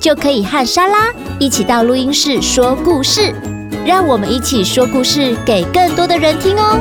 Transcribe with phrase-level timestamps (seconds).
[0.00, 3.34] 就可以和莎拉一起到录音室说故事，
[3.84, 6.80] 让我们一起说故事给更多的人听哦。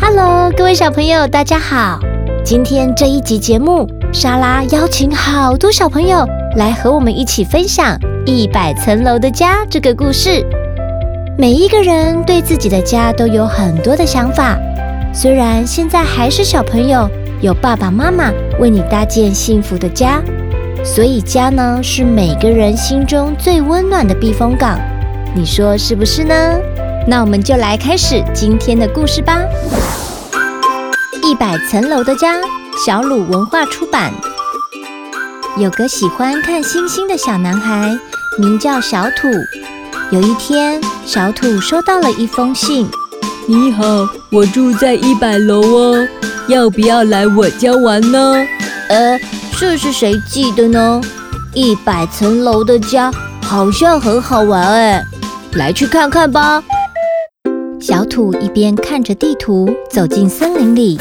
[0.00, 2.00] Hello，各位小朋友，大家好。
[2.42, 6.26] 今天这一集节目，莎拉邀请好多小朋友
[6.56, 10.42] 来和我们一起分享《一百层楼的家》这个故事。
[11.36, 14.58] 每一个人对自己的家都有很多的想法，
[15.12, 17.06] 虽然现在还是小朋友，
[17.40, 20.20] 有爸爸妈妈为你搭建幸福的家，
[20.84, 24.76] 所以家呢是每个人心中最温暖的避风港。
[25.36, 26.34] 你说是不是呢？
[27.06, 29.40] 那我们就来开始今天的故事吧。
[31.22, 32.34] 一百层楼的家，
[32.84, 34.12] 小鲁文化出版。
[35.56, 37.96] 有个喜欢看星星的小男孩，
[38.38, 39.28] 名叫小土。
[40.10, 42.88] 有一天，小土收到了一封信。
[43.46, 43.84] 你好，
[44.30, 46.08] 我住在一百楼哦，
[46.48, 48.34] 要不要来我家玩呢？
[48.88, 49.20] 呃，
[49.58, 50.98] 这是谁寄的呢？
[51.52, 55.04] 一百层楼的家好像很好玩哎，
[55.52, 56.62] 来去看看吧。
[57.78, 60.98] 小土一边看着地图，走进森林里。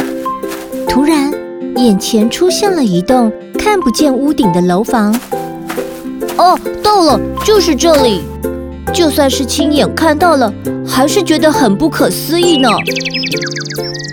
[0.90, 1.32] 突然，
[1.78, 5.18] 眼前出现了一栋看不见屋顶的楼房。
[6.38, 8.22] 哦，到了，就是这里。
[8.94, 10.54] 就算是亲眼看到了，
[10.86, 12.70] 还是觉得很不可思议呢。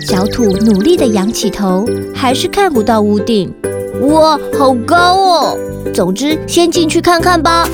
[0.07, 3.51] 小土努力的仰起头，还是看不到屋顶。
[4.01, 5.57] 哇，好高哦！
[5.95, 7.67] 总之，先进去看看吧。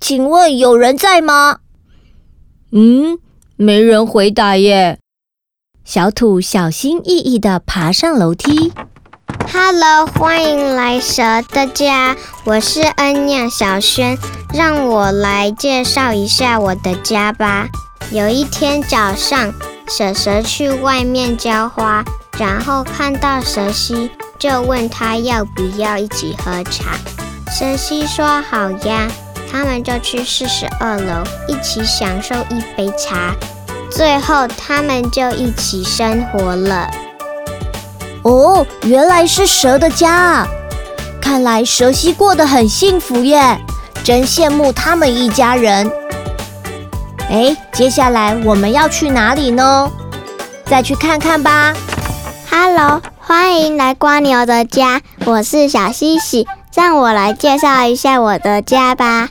[0.00, 1.58] 请问有人在吗？
[2.72, 3.16] 嗯，
[3.54, 4.98] 没人回答耶。
[5.84, 8.72] 小土小心翼翼的爬上楼梯。
[9.52, 11.22] Hello，欢迎来蛇
[11.52, 14.18] 的家，我是恩酿小轩，
[14.52, 17.68] 让我来介绍一下我的家吧。
[18.14, 19.52] 有一天早上，
[19.88, 22.04] 蛇蛇去外面浇花，
[22.38, 24.08] 然后看到蛇西，
[24.38, 26.96] 就问他要不要一起喝茶。
[27.50, 29.08] 蛇西说好呀，
[29.50, 33.34] 他们就去四十二楼一起享受一杯茶，
[33.90, 36.88] 最后他们就一起生活了。
[38.22, 40.46] 哦，原来是蛇的家啊！
[41.20, 43.58] 看来蛇西过得很幸福耶，
[44.04, 45.90] 真羡慕他们一家人。
[47.30, 49.90] 哎，接下来我们要去哪里呢？
[50.66, 51.74] 再去看看吧。
[52.50, 59.28] Hello，欢迎来蜗牛的家，我是小西西，让我来介绍一下我的家吧。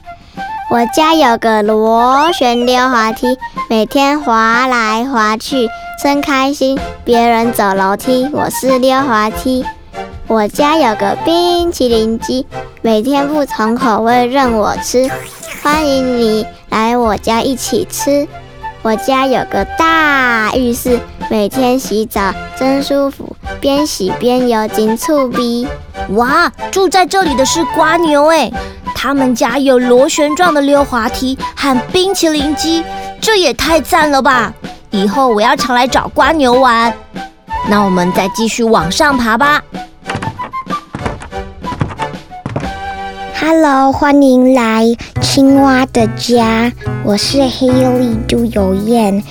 [0.70, 3.38] 我家有个螺旋溜滑梯，
[3.70, 5.70] 每天滑来滑去。
[6.02, 6.78] 真开心！
[7.06, 9.64] 别人走楼梯，我是溜滑梯。
[10.28, 12.46] 我家有个冰淇淋机，
[12.82, 15.10] 每天不同口味任我吃。
[15.62, 18.28] 欢迎你来我家一起吃。
[18.82, 25.68] 我家有个大浴室，每天洗澡真舒服，边洗边游进醋逼。
[26.16, 28.52] 哇，住在这里的是瓜牛哎，
[28.96, 32.84] 他们家有螺旋状的溜滑梯和冰淇淋机，
[33.22, 34.52] 这也太赞了吧！
[34.90, 36.92] 以后我要常来找瓜牛玩。
[37.70, 39.62] 那我们再继续往上爬吧。
[43.46, 44.86] Hello，欢迎来
[45.22, 46.72] 青蛙的家，
[47.04, 49.22] 我是黑丽杜有燕，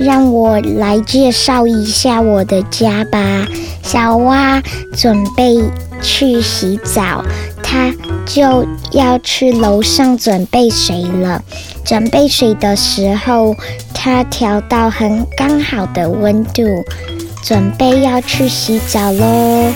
[0.00, 3.46] 让我来介绍一下我的家吧。
[3.84, 4.60] 小蛙
[4.96, 5.62] 准备
[6.02, 7.24] 去洗澡，
[7.62, 7.94] 它
[8.26, 11.40] 就要去楼上准备水了。
[11.84, 13.54] 准备水的时候，
[13.94, 16.64] 它调到很刚好的温度，
[17.44, 19.72] 准备要去洗澡喽。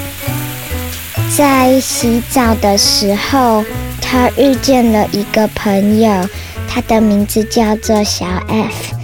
[1.36, 3.62] 在洗澡的时候，
[4.00, 6.27] 他遇见了一个朋友，
[6.66, 8.94] 他的名字叫做小 F。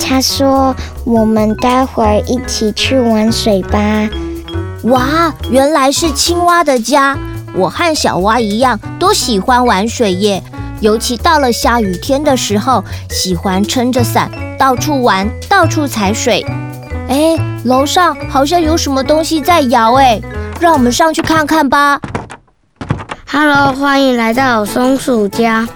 [0.00, 0.74] 他说
[1.06, 4.10] ：“我们待会儿一起去玩水吧。”
[4.90, 7.16] 哇，原来是青蛙的家。
[7.54, 10.42] 我和小蛙一样，都喜欢玩水耶。
[10.80, 14.28] 尤其到了下雨天的时候，喜欢撑着伞
[14.58, 16.44] 到处玩，到处踩水。
[17.08, 20.20] 哎，楼上好像有什么东西在摇，哎，
[20.60, 21.98] 让我们上去看看吧。
[23.32, 25.66] Hello，欢迎来到松鼠家，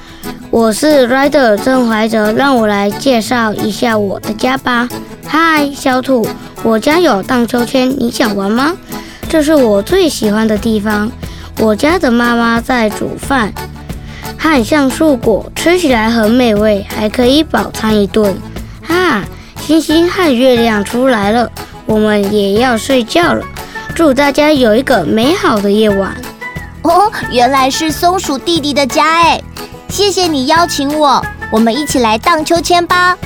[0.50, 4.86] 我是 Rider 郑怀哲，让我来介绍一下我的家吧。
[5.26, 6.28] 嗨，小土，
[6.62, 8.74] 我家有荡秋千，你想玩吗？
[9.26, 11.10] 这是我最喜欢的地方。
[11.60, 13.54] 我家的妈妈在煮饭，
[14.36, 18.36] 和橡树果吃起来很美味，还可以饱餐一顿。
[18.88, 19.24] 啊，
[19.62, 21.50] 星星和月亮出来了，
[21.86, 23.42] 我们也要睡觉了。
[23.94, 26.12] 祝大家有一个美好的夜晚。
[26.82, 29.40] 哦，原来是松鼠弟弟的家哎！
[29.88, 33.16] 谢谢你邀请我，我们一起来荡秋千吧。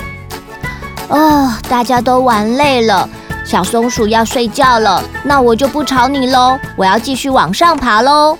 [1.08, 3.08] 哦，大家都玩累了，
[3.46, 8.36] 小松鼠要睡觉了，那我就不吵你喽，我要继续往上爬喽。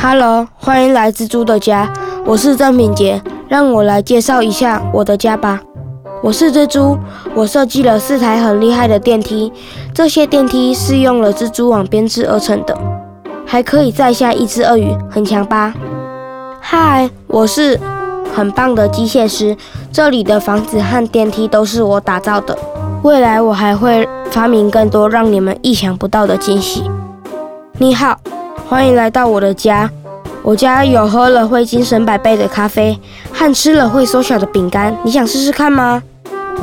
[0.00, 1.92] Hello，欢迎来蜘蛛的家，
[2.24, 5.60] 我是郑敏杰，让我来介绍一下我的家吧。
[6.22, 6.96] 我是蜘蛛，
[7.34, 9.52] 我设计了四台很厉害的电梯，
[9.94, 12.76] 这些电梯是用了蜘蛛网编织而成的。
[13.46, 15.72] 还可以载下一只鳄鱼，很强吧？
[16.60, 17.78] 嗨，我是
[18.34, 19.56] 很棒的机械师，
[19.92, 22.58] 这里的房子和电梯都是我打造的。
[23.04, 26.90] 未来我还会发明更多让你们意想不到的惊喜。
[27.78, 28.18] 你好，
[28.68, 29.88] 欢迎来到我的家。
[30.42, 32.98] 我家有喝了会精神百倍的咖啡，
[33.32, 34.96] 和吃了会缩小的饼干。
[35.04, 36.02] 你想试试看吗？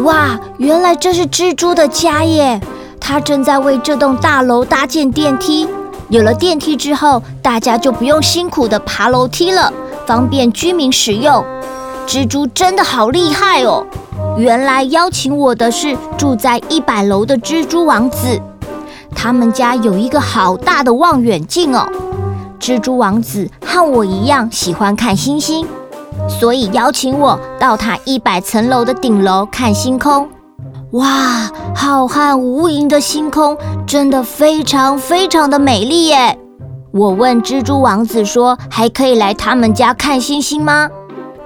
[0.03, 2.59] 哇，原来这是蜘蛛的家耶！
[3.01, 5.67] 他正在为这栋大楼搭建电梯。
[6.07, 9.73] 有了电梯之后，大家就不用辛苦地爬楼梯了，
[10.05, 11.43] 方便居民使用。
[12.05, 13.85] 蜘蛛真的好厉害哦！
[14.37, 18.39] 原来邀请我的是住在一百楼的蜘蛛王子，
[19.15, 21.87] 他们家有一个好大的望远镜哦。
[22.59, 25.65] 蜘蛛王子和我一样喜欢看星星，
[26.27, 30.27] 所以邀请我到他一百层楼的顶楼看星空。
[30.91, 33.57] 哇，浩瀚无垠的星空
[33.87, 36.37] 真的非常非常的美丽耶！
[36.91, 40.89] 我问蜘蛛王子说：“还可以来他们家看星星吗？”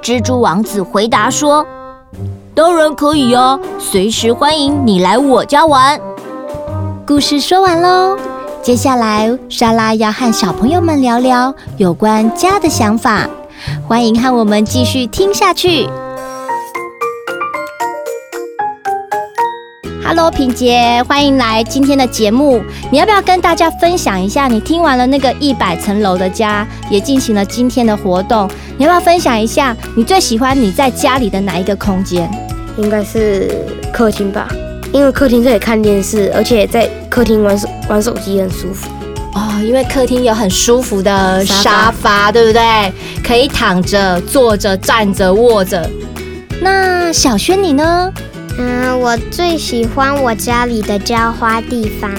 [0.01, 1.63] 蜘蛛王子回答说
[2.55, 5.99] ：“当然可以呀，随时欢迎你来我家玩。”
[7.05, 8.17] 故事说完喽，
[8.63, 13.29] 接下来莎拉要和小朋友们聊聊有关家的想法，
[13.87, 15.87] 欢迎和我们继续听下去。
[20.17, 22.63] Hello，品杰，欢迎来今天的节目。
[22.89, 24.47] 你要不要跟大家分享一下？
[24.47, 28.49] 你听完了那个一百层楼的家，也进行了今天的活动。
[28.77, 32.31] 你要不要分享一下你最喜欢你在家里的哪一个空间？
[32.77, 34.47] 应该是客厅吧，
[34.93, 38.89] 因为客厅可以看电视，而且在客厅玩手玩手机很舒服。
[39.33, 42.63] 哦，因为客厅有很舒服的沙发，对不对？
[43.21, 45.89] 可以躺着、坐着、站着、卧着。
[46.61, 48.09] 那小轩你呢？
[48.57, 52.11] 嗯，我最喜欢我家里的浇花地方。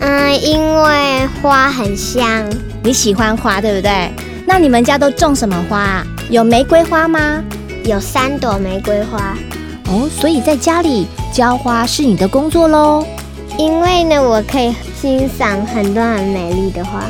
[0.00, 2.48] 嗯，因为花很香。
[2.82, 4.10] 你喜欢花，对不对？
[4.46, 6.06] 那你们家都种什么花啊？
[6.30, 7.42] 有玫瑰花吗？
[7.84, 9.36] 有三朵玫瑰花。
[9.88, 13.04] 哦，所以在家里浇花是你的工作喽？
[13.58, 17.02] 因为呢，我可以欣赏很多很美丽的花。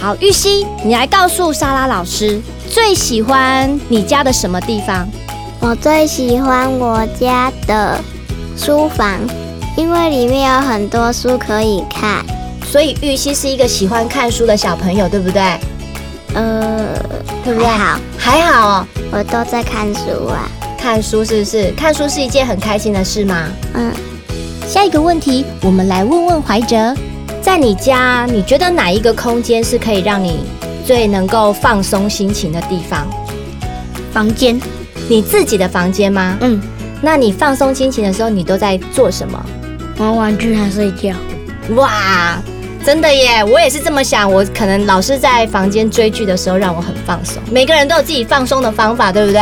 [0.00, 5.08] 好，玉溪，你来告诉莎拉老师，最喜欢你家的什么地方？
[5.60, 7.98] 我最喜欢我家的。
[8.56, 9.20] 书房，
[9.76, 12.24] 因为里面有很多书可以看，
[12.70, 15.42] 所以玉溪是一个喜欢看书的小朋友，对不对？
[16.34, 16.96] 呃，
[17.44, 17.66] 对不对？
[17.66, 18.86] 还好，还好哦。
[19.10, 20.48] 我都在看书啊。
[20.78, 21.70] 看书是不是？
[21.72, 23.46] 看书是一件很开心的事吗？
[23.74, 23.92] 嗯。
[24.66, 26.94] 下一个问题，我们来问问怀哲，
[27.42, 30.44] 在你家，你觉得哪一个空间是可以让你
[30.86, 33.06] 最能够放松心情的地方？
[34.12, 34.60] 房间，
[35.08, 36.36] 你自己的房间吗？
[36.40, 36.60] 嗯。
[37.04, 39.38] 那你放松心情的时候，你都在做什么？
[39.98, 41.14] 玩玩具还睡觉？
[41.76, 42.42] 哇，
[42.82, 43.44] 真的耶！
[43.44, 44.30] 我也是这么想。
[44.30, 47.42] 我可能老是在房间追剧的时候让我很放松。
[47.50, 49.40] 每个人都有自己放松的方法，对不对？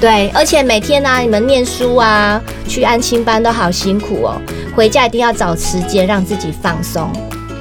[0.00, 4.42] 对，而且每天呢、啊，你们念书啊，去安亲班都好辛苦哦。
[4.74, 7.10] 回家一定要找时间让自己放松。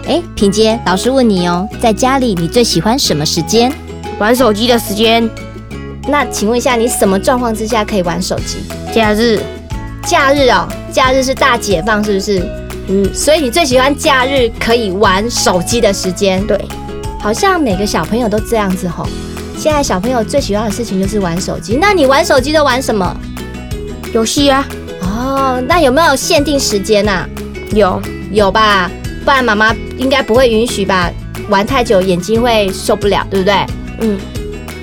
[0.08, 3.72] 哎，品杰，老师问你哦，在家里你最喜欢什么时间？
[4.18, 5.30] 玩手机的时间。
[6.08, 8.58] 那请问一下，你什么状况之下可以玩手机？
[8.94, 9.40] 假日，
[10.06, 12.42] 假日哦，假日是大解放，是不是？
[12.88, 16.46] 嗯，所以你最喜欢假日可以玩手机的时间？
[16.48, 16.60] 对，
[17.20, 19.08] 好像每个小朋友都这样子吼。
[19.58, 21.78] 现在小朋友最喜欢的事情就是玩手机。
[21.80, 23.16] 那你玩手机都玩什么？
[24.14, 24.66] 游戏啊。
[25.02, 27.28] 哦，那有没有限定时间呐？
[27.74, 28.02] 有，
[28.32, 28.90] 有吧？
[29.24, 31.12] 不然妈妈应该不会允许吧？
[31.50, 33.54] 玩太久眼睛会受不了，对不对？
[34.00, 34.18] 嗯。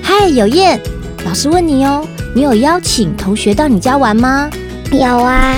[0.02, 0.80] 嗨，有燕，
[1.26, 2.06] 老师问你哦。
[2.34, 4.48] 你有邀请同学到你家玩吗？
[4.92, 5.56] 有啊，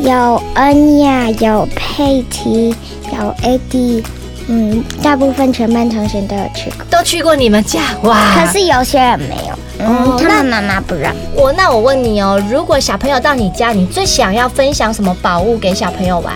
[0.00, 2.74] 有恩雅，有佩奇，
[3.12, 4.02] 有 AD，
[4.48, 8.16] 嗯，大部分全班同学都有去过，都去过你们家哇？
[8.34, 11.14] 可是有些人没有，嗯，他们妈妈不让。
[11.36, 16.34] 我那我问你哦，如果小朋友到你家，你最想要分享什么宝物给小朋友玩？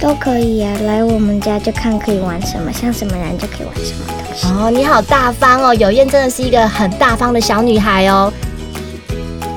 [0.00, 4.46] 都可以啊，来我们家就看可以玩什么，像什么人就可以玩什么东西。
[4.46, 8.32] 哦，你好大方哦，有燕真的是一个很大方的小女孩哦。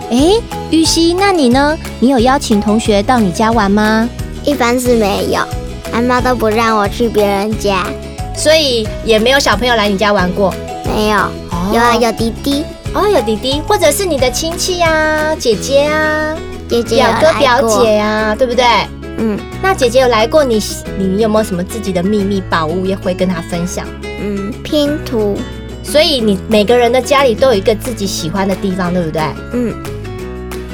[0.10, 0.34] 哎，
[0.72, 1.77] 玉溪，那你呢？
[2.00, 4.10] 你有邀请同学到你家玩吗？
[4.43, 5.41] 一般是没有，
[5.91, 7.86] 阿妈都不让我去别人家，
[8.36, 10.53] 所以也没有小朋友来你家玩过。
[10.96, 12.63] 没有，哦、有啊，有弟弟。
[12.96, 16.36] 哦，有弟弟，或者是你的亲戚呀、啊，姐姐啊，
[16.67, 18.65] 姐姐表哥表姐啊，对不对？
[19.19, 20.61] 嗯，那姐姐有来过你，
[20.97, 23.85] 你有没有什么自己的秘密宝物也会跟她分享？
[24.21, 25.38] 嗯，拼图。
[25.83, 29.21] 所以你每个人的家里都有一个自己喜欢的地方，对不对？
[29.53, 29.73] 嗯。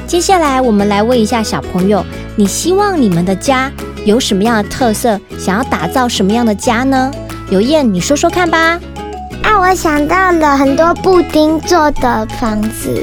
[0.06, 2.04] 接下来我们来问一下小朋友，
[2.36, 3.72] 你希望你们的家
[4.04, 5.18] 有什么样的特色？
[5.38, 7.10] 想要打造什么样的家呢？
[7.50, 8.78] 有燕，你说说看吧。
[9.42, 13.02] 啊，我想到了很多布丁做的房子。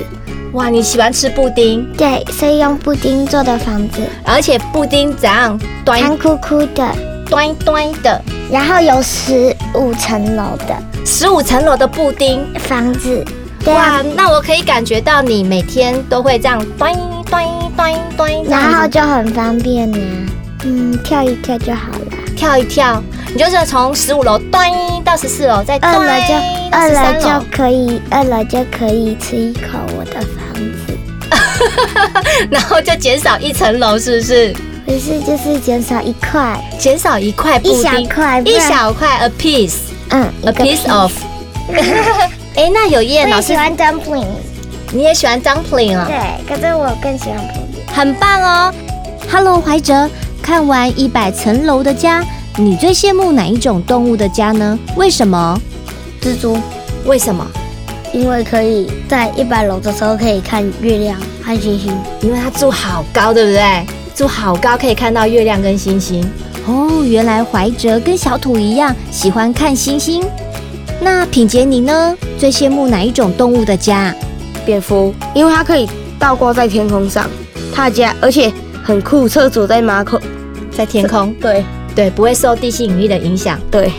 [0.53, 1.83] 哇，你喜欢吃布丁？
[1.97, 5.59] 对，所以用布丁做的房子，而且布丁怎样？
[5.83, 6.87] 端圆哭哭的，
[7.27, 13.25] 端端的，然后有十五层楼的，十五层楼的布丁房子。
[13.65, 16.93] 对啊，哇，那我可以感觉到你每天都会这样端
[17.29, 17.43] 端
[17.75, 19.97] 端端，然后就很方便呢。
[20.65, 22.05] 嗯，跳一跳就好了。
[22.37, 23.01] 跳一跳，
[23.33, 24.69] 你就是从十五楼端
[25.03, 26.33] 到十四楼，再端二楼就
[26.77, 30.19] 二楼就可以，二楼就可以吃一口我的
[32.51, 34.55] 然后就减少一层楼，是不是？
[34.85, 39.75] 不是，就是减少一块，减少一块布丁，一小块，一小块，a piece，
[40.09, 41.11] 嗯，a piece of。
[42.55, 44.25] 哎，那有叶老师喜欢 dumpling，
[44.91, 46.05] 你也喜欢 dumpling 啊？
[46.07, 48.73] 对，可是我更喜欢布丁，很棒哦。
[49.31, 50.09] Hello，怀哲。
[50.41, 52.21] 看完一百层楼的家，
[52.57, 54.77] 你最羡慕哪一种动物的家呢？
[54.97, 55.57] 为什么？
[56.21, 56.59] 蜘蛛。
[57.05, 57.47] 为什么？
[58.13, 61.91] 因为可以在一百楼的时候可以看月亮和星星。
[62.21, 63.85] 因为它住好高，对不对？
[64.15, 66.23] 住好高可以看到月亮跟星星。
[66.65, 70.23] 哦，原来怀哲跟小土一样喜欢看星星。
[71.01, 72.15] 那品杰你呢？
[72.37, 74.15] 最羡慕哪一种动物的家？
[74.65, 77.29] 蝙蝠，因为它可以倒挂在天空上，
[77.73, 78.49] 它的家而且
[78.83, 80.17] 很酷，厕所在马口。
[80.71, 83.91] 在天空，对对，不会受地心引力的影响，对。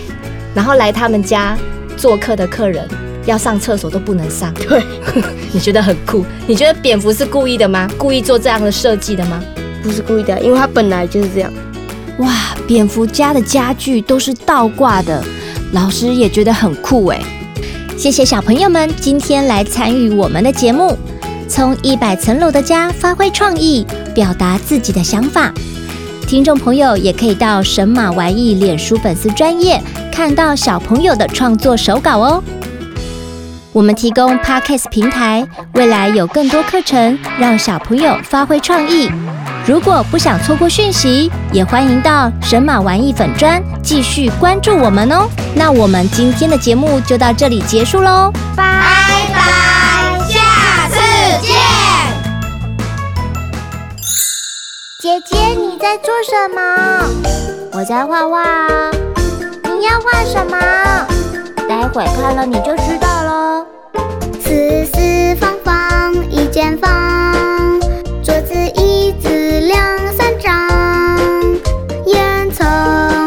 [0.55, 1.57] 然后来他们家
[1.97, 2.89] 做客的客人
[3.27, 4.83] 要上厕所都不能上，对。
[5.53, 6.25] 你觉得很酷？
[6.47, 7.89] 你觉得蝙蝠是故意的吗？
[7.97, 9.43] 故意做这样的设计的吗？
[9.83, 11.53] 不是故意的，因为它本来就是这样。
[12.19, 15.23] 哇，蝙蝠家的家具都是倒挂的，
[15.73, 17.21] 老师也觉得很酷哎。
[17.97, 20.97] 谢谢小朋友们今天来参与我们的节目，
[21.49, 25.53] 从一百层楼的家发挥创意，表达自己的想法。
[26.27, 32.43] 听众朋友也可以到神马玩意脸书粉丝专业看到小朋友的创作手稿哦。
[33.75, 39.11] 我们提供 Podcast 平台，未来有更多课程让小朋友发挥创意。
[39.67, 45.29] 如果不想错过讯息，也欢迎到神马玩意粉专继续关注我们哦。
[45.57, 48.63] 那我们今天的节目就到这里结束喽，拜
[49.35, 51.01] 拜，下次
[51.45, 51.57] 见。
[55.01, 56.61] 姐姐，你在做什么？
[57.73, 58.93] 我在画画啊。
[59.65, 60.57] 你要画什么？
[61.69, 63.09] 待会看了你就知道。
[65.35, 67.81] 房房一间房，
[68.23, 69.29] 桌子椅子
[69.61, 70.69] 两三张，
[72.07, 72.65] 烟囱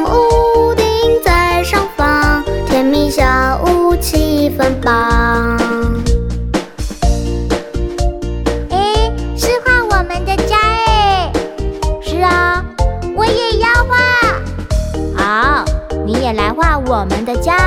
[0.09, 0.85] 屋顶
[1.23, 3.23] 在上方，甜蜜小
[3.65, 5.57] 屋气氛棒。
[8.69, 11.31] 哎，是画我们的家哎。
[12.01, 12.63] 是啊。
[13.15, 13.97] 我也要画。
[15.15, 15.65] 好，
[16.05, 17.66] 你也来画我们的家。